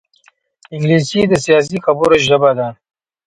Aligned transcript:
انګلیسي 0.73 1.21
د 1.27 1.33
سیاسي 1.45 1.77
خبرو 1.85 2.15
ژبه 2.27 2.51
ده 2.57 2.67